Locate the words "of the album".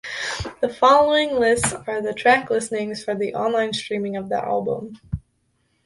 4.17-4.99